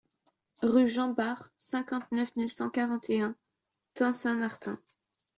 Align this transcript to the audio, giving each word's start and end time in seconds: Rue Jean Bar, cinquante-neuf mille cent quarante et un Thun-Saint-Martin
Rue 0.63 0.87
Jean 0.87 1.09
Bar, 1.09 1.49
cinquante-neuf 1.59 2.35
mille 2.35 2.49
cent 2.49 2.71
quarante 2.71 3.11
et 3.11 3.21
un 3.21 3.35
Thun-Saint-Martin 3.93 4.79